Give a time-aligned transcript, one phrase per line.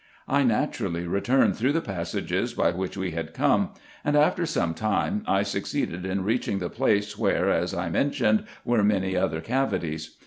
[0.27, 3.69] I naturally returned through the passages, by which we had come;
[4.03, 8.83] and, after some time, I succeeded in reaching the place, where, as I mentioned, were
[8.83, 10.17] many other cavities.